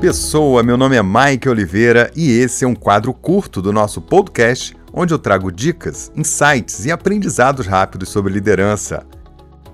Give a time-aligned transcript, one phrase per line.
[0.00, 4.76] Pessoa, meu nome é Mike Oliveira e esse é um quadro curto do nosso podcast
[4.92, 9.04] onde eu trago dicas, insights e aprendizados rápidos sobre liderança.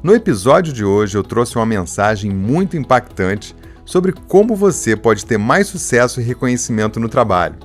[0.02, 3.54] No episódio de hoje eu trouxe uma mensagem muito impactante
[3.84, 7.56] sobre como você pode ter mais sucesso e reconhecimento no trabalho.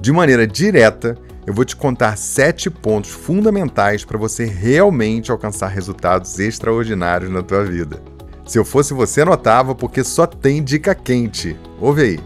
[0.00, 6.38] De maneira direta, eu vou te contar sete pontos fundamentais para você realmente alcançar resultados
[6.38, 8.00] extraordinários na tua vida.
[8.46, 11.56] Se eu fosse você, anotava, porque só tem dica quente.
[11.80, 12.20] Ouve aí.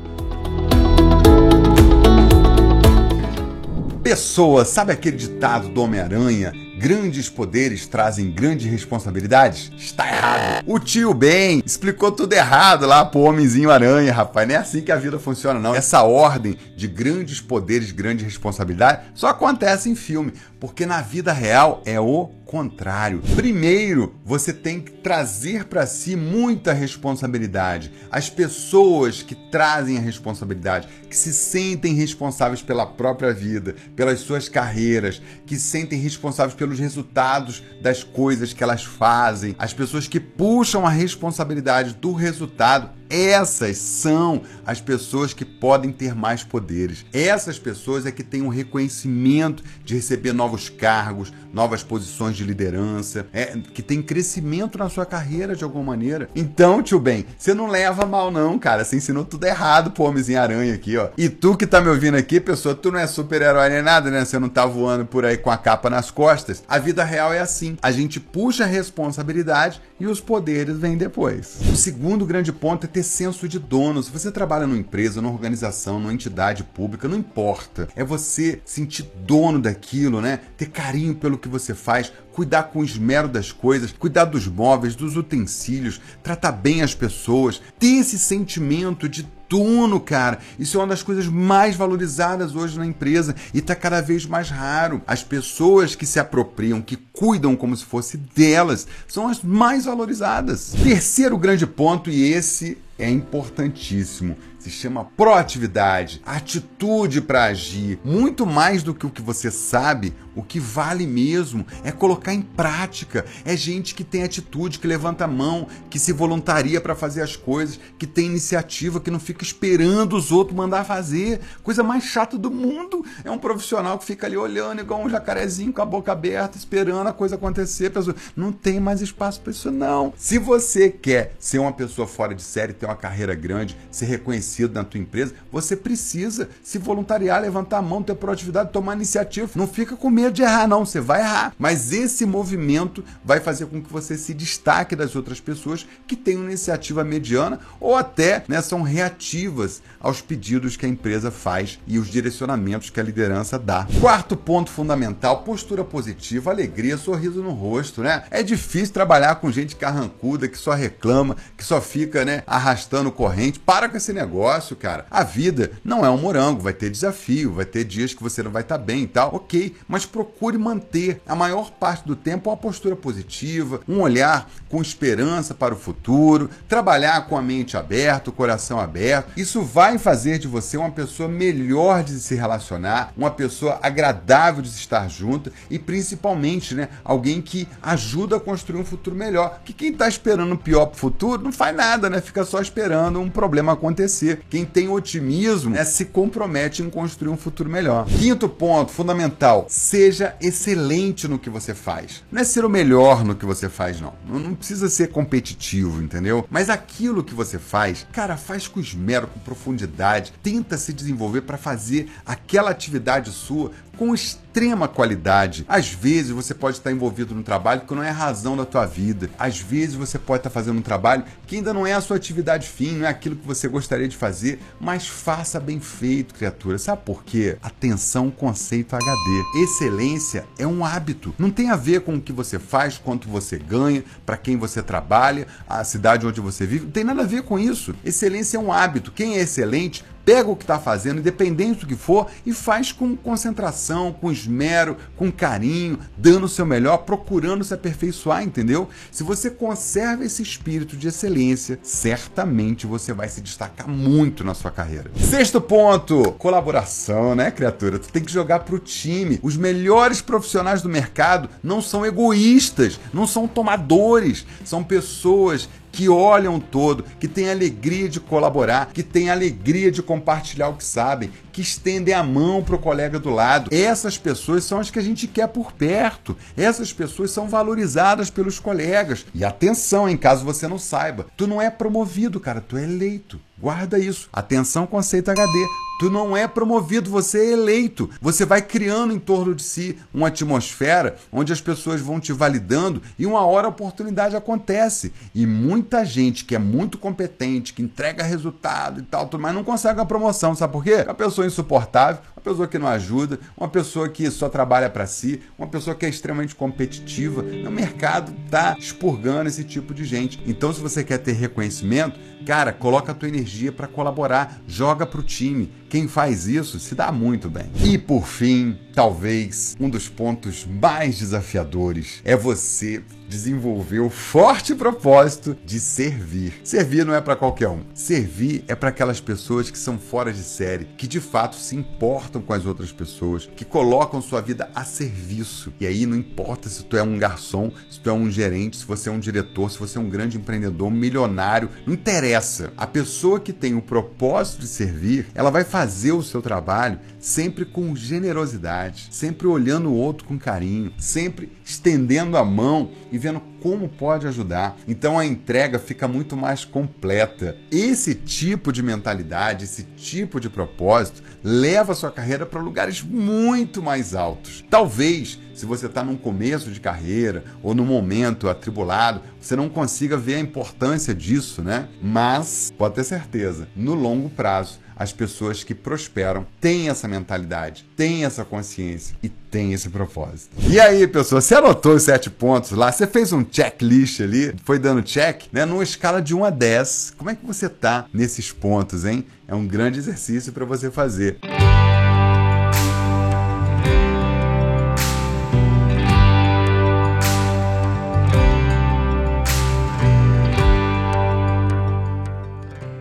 [4.03, 6.53] Pessoa, sabe aquele ditado do Homem-Aranha?
[6.79, 9.71] Grandes poderes trazem grandes responsabilidades?
[9.79, 10.65] Está errado.
[10.67, 14.49] O tio Ben explicou tudo errado lá pro Homenzinho Aranha, rapaz.
[14.49, 15.75] Não é assim que a vida funciona, não.
[15.75, 21.83] Essa ordem de grandes poderes, grandes responsabilidades só acontece em filme, porque na vida real
[21.87, 23.23] é o contrário.
[23.35, 27.91] Primeiro, você tem que trazer para si muita responsabilidade.
[28.11, 34.49] As pessoas que trazem a responsabilidade, que se sentem responsáveis pela própria vida, pelas suas
[34.49, 40.21] carreiras, que se sentem responsáveis pelos resultados das coisas que elas fazem, as pessoas que
[40.21, 47.05] puxam a responsabilidade do resultado essas são as pessoas que podem ter mais poderes.
[47.13, 53.27] Essas pessoas é que têm um reconhecimento de receber novos cargos, novas posições de liderança,
[53.33, 56.29] é, que tem crescimento na sua carreira de alguma maneira.
[56.35, 58.85] Então, tio Ben, você não leva mal não, cara.
[58.85, 61.09] Você ensinou tudo errado pro Homenzinho Aranha aqui, ó.
[61.19, 64.25] E tu que tá me ouvindo aqui, pessoa, tu não é super-herói nem nada, né?
[64.25, 66.63] Você não tá voando por aí com a capa nas costas.
[66.69, 67.77] A vida real é assim.
[67.83, 71.61] A gente puxa a responsabilidade e os poderes vêm depois.
[71.73, 74.03] O segundo grande ponto é ter ter senso de dono.
[74.03, 77.89] Se você trabalha numa empresa, numa organização, numa entidade pública, não importa.
[77.97, 80.41] É você sentir dono daquilo, né?
[80.57, 85.17] Ter carinho pelo que você faz, cuidar com esmero das coisas, cuidar dos móveis, dos
[85.17, 90.39] utensílios, tratar bem as pessoas, ter esse sentimento de dono, cara.
[90.59, 94.49] Isso é uma das coisas mais valorizadas hoje na empresa e está cada vez mais
[94.49, 95.03] raro.
[95.07, 100.73] As pessoas que se apropriam, que cuidam como se fosse delas, são as mais valorizadas.
[100.83, 107.99] Terceiro grande ponto, e esse é importantíssimo se chama proatividade, atitude para agir.
[108.05, 112.43] Muito mais do que o que você sabe, o que vale mesmo é colocar em
[112.43, 113.25] prática.
[113.45, 117.37] É gente que tem atitude, que levanta a mão, que se voluntaria para fazer as
[117.37, 121.41] coisas, que tem iniciativa, que não fica esperando os outros mandar fazer.
[121.63, 125.73] Coisa mais chata do mundo é um profissional que fica ali olhando igual um jacarezinho
[125.73, 127.91] com a boca aberta, esperando a coisa acontecer.
[128.37, 130.13] Não tem mais espaço para isso, não.
[130.17, 134.75] Se você quer ser uma pessoa fora de série, ter uma carreira grande, ser reconhecido
[134.75, 139.49] na tua empresa, você precisa se voluntariar, levantar a mão, ter proatividade, tomar iniciativa.
[139.55, 140.85] Não fica com medo de errar, não.
[140.85, 141.55] Você vai errar.
[141.59, 146.37] Mas esse movimento vai fazer com que você se destaque das outras pessoas que têm
[146.37, 151.99] uma iniciativa mediana ou até né, são reativas aos pedidos que a empresa faz e
[151.99, 153.87] os direcionamentos que a liderança dá.
[154.01, 158.25] Quarto ponto fundamental: postura positiva, alegria, sorriso no rosto, né?
[158.31, 162.80] É difícil trabalhar com gente carrancuda que só reclama, que só fica, né, arrastando
[163.13, 163.59] corrente.
[163.59, 165.07] Para com esse negócio cara.
[165.11, 168.51] A vida não é um morango, vai ter desafio, vai ter dias que você não
[168.51, 172.51] vai estar tá bem e tal, ok, mas procure manter a maior parte do tempo
[172.51, 178.31] uma postura positiva, um olhar com esperança para o futuro, trabalhar com a mente aberta,
[178.31, 179.33] o coração aberto.
[179.37, 184.69] Isso vai fazer de você uma pessoa melhor de se relacionar, uma pessoa agradável de
[184.69, 189.61] estar junto e principalmente, né, alguém que ajuda a construir um futuro melhor.
[189.65, 192.21] Que quem está esperando o pior pro futuro não faz nada, né?
[192.21, 197.37] Fica só esperando um problema acontecer quem tem otimismo é, se compromete em construir um
[197.37, 198.07] futuro melhor.
[198.07, 202.23] Quinto ponto, fundamental: seja excelente no que você faz.
[202.31, 204.15] Não é ser o melhor no que você faz, não.
[204.29, 206.47] Não precisa ser competitivo, entendeu?
[206.51, 210.33] Mas aquilo que você faz, cara, faz com esmero, com profundidade.
[210.43, 213.71] Tenta se desenvolver para fazer aquela atividade sua
[214.01, 215.67] com extrema qualidade.
[215.69, 218.87] Às vezes você pode estar envolvido num trabalho que não é a razão da tua
[218.87, 219.29] vida.
[219.39, 222.67] Às vezes você pode estar fazendo um trabalho que ainda não é a sua atividade
[222.67, 226.79] fim, não é aquilo que você gostaria de fazer, mas faça bem feito, criatura.
[226.79, 227.59] Sabe por quê?
[227.63, 229.65] Atenção, conceito HD.
[229.65, 231.35] Excelência é um hábito.
[231.39, 234.83] Não tem a ver com o que você faz, quanto você ganha, para quem você
[234.83, 236.87] trabalha, a cidade onde você vive.
[236.87, 237.95] Não tem nada a ver com isso.
[238.03, 239.13] Excelência é um hábito.
[239.13, 243.17] Quem é excelente pega o que está fazendo, independente do que for, e faz com
[243.17, 248.89] concentração, com esmero, com carinho, dando o seu melhor, procurando se aperfeiçoar, entendeu?
[249.11, 254.71] Se você conserva esse espírito de excelência, certamente você vai se destacar muito na sua
[254.71, 255.11] carreira.
[255.17, 257.99] Sexto ponto: colaboração, né, criatura?
[257.99, 259.39] Tu tem que jogar para o time.
[259.43, 266.61] Os melhores profissionais do mercado não são egoístas, não são tomadores, são pessoas que olham
[266.61, 271.61] todo, que têm alegria de colaborar, que têm alegria de compartilhar o que sabem, que
[271.61, 273.75] estendem a mão para o colega do lado.
[273.75, 276.37] Essas pessoas são as que a gente quer por perto.
[276.57, 279.27] Essas pessoas são valorizadas pelos colegas.
[279.35, 283.41] E atenção, em caso você não saiba, tu não é promovido, cara, tu é eleito.
[283.59, 284.29] Guarda isso.
[284.33, 285.90] Atenção, conceito HD.
[286.01, 288.09] Tu não é promovido, você é eleito.
[288.23, 293.03] Você vai criando em torno de si uma atmosfera onde as pessoas vão te validando
[293.19, 295.13] e uma hora a oportunidade acontece.
[295.35, 300.01] E muita gente que é muito competente, que entrega resultado e tal, mas não consegue
[300.01, 300.55] a promoção.
[300.55, 301.05] Sabe por quê?
[301.07, 305.07] A pessoa é insuportável, uma pessoa que não ajuda, uma pessoa que só trabalha para
[305.07, 307.43] si, uma pessoa que é extremamente competitiva.
[307.43, 310.41] O mercado está expurgando esse tipo de gente.
[310.47, 315.21] Então, se você quer ter reconhecimento, cara, coloca a tua energia para colaborar, joga para
[315.21, 317.67] o time quem faz isso se dá muito bem.
[317.85, 325.57] E por fim, talvez um dos pontos mais desafiadores é você desenvolver o forte propósito
[325.65, 326.53] de servir.
[326.65, 327.85] Servir não é para qualquer um.
[327.95, 332.43] Servir é para aquelas pessoas que são fora de série, que de fato se importam
[332.43, 335.73] com as outras pessoas, que colocam sua vida a serviço.
[335.81, 338.85] E aí não importa se tu é um garçom, se tu é um gerente, se
[338.85, 342.73] você é um diretor, se você é um grande empreendedor, um milionário, não interessa.
[342.77, 347.65] A pessoa que tem o propósito de servir, ela vai fazer o seu trabalho sempre
[347.65, 348.80] com generosidade,
[349.11, 354.77] sempre olhando o outro com carinho, sempre estendendo a mão e vendo como pode ajudar.
[354.89, 357.57] Então a entrega fica muito mais completa.
[357.71, 363.83] Esse tipo de mentalidade, esse tipo de propósito leva a sua carreira para lugares muito
[363.83, 364.65] mais altos.
[364.71, 370.17] Talvez se você está num começo de carreira ou num momento atribulado, você não consiga
[370.17, 371.87] ver a importância disso, né?
[372.03, 378.27] Mas pode ter certeza, no longo prazo, as pessoas que prosperam têm essa mentalidade, têm
[378.27, 380.51] essa consciência e têm esse propósito.
[380.69, 382.93] E aí, pessoal, você anotou os sete pontos lá?
[382.93, 384.55] Você fez um checklist ali?
[384.63, 385.45] Foi dando check?
[385.51, 385.65] Né?
[385.65, 389.25] Numa escala de 1 a 10, como é que você tá nesses pontos, hein?
[389.49, 391.39] É um grande exercício para você fazer.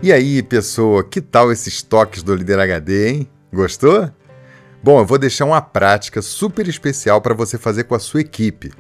[0.10, 3.30] E aí, pessoa, que tal esses toques do Líder HD, hein?
[3.54, 4.10] Gostou?
[4.82, 8.74] Bom, eu vou deixar uma prática super especial para você fazer com a sua equipe.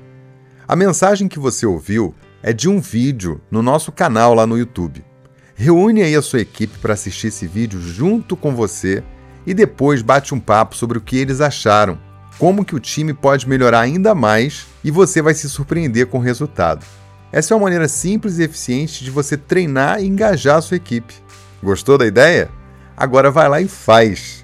[0.67, 5.05] A mensagem que você ouviu é de um vídeo no nosso canal lá no YouTube.
[5.53, 9.03] Reúne aí a sua equipe para assistir esse vídeo junto com você
[9.45, 11.99] e depois bate um papo sobre o que eles acharam,
[12.39, 16.21] como que o time pode melhorar ainda mais e você vai se surpreender com o
[16.21, 16.83] resultado.
[17.31, 21.13] Essa é uma maneira simples e eficiente de você treinar e engajar a sua equipe.
[21.61, 22.49] Gostou da ideia?
[22.97, 24.43] Agora vai lá e faz.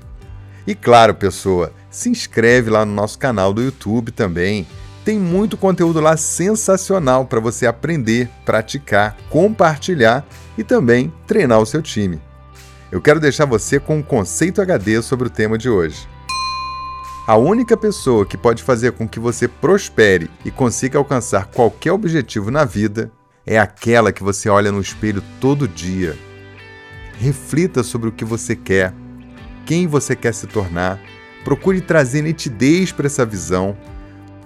[0.68, 4.68] E claro, pessoa, se inscreve lá no nosso canal do YouTube também.
[5.04, 10.26] Tem muito conteúdo lá sensacional para você aprender, praticar, compartilhar
[10.58, 12.20] e também treinar o seu time.
[12.92, 16.08] Eu quero deixar você com um conceito HD sobre o tema de hoje.
[17.28, 22.52] A única pessoa que pode fazer com que você prospere e consiga alcançar qualquer objetivo
[22.52, 23.12] na vida
[23.44, 26.16] é aquela que você olha no espelho todo dia.
[27.18, 28.94] Reflita sobre o que você quer,
[29.66, 31.00] quem você quer se tornar,
[31.44, 33.76] procure trazer nitidez para essa visão,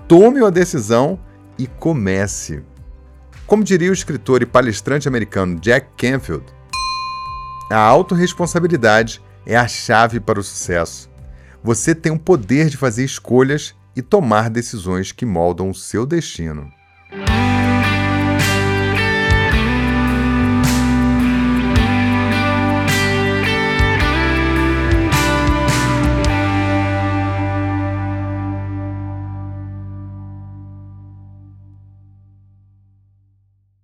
[0.08, 1.20] tome uma decisão
[1.58, 2.64] e comece.
[3.46, 6.45] Como diria o escritor e palestrante americano Jack Canfield,
[7.69, 11.08] a autorresponsabilidade é a chave para o sucesso.
[11.63, 16.71] Você tem o poder de fazer escolhas e tomar decisões que moldam o seu destino.